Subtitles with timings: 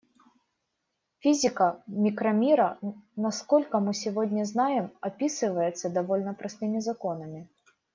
[1.19, 2.79] Физика микромира,
[3.15, 7.47] насколько мы сегодня знаем, описывается довольно простыми законами.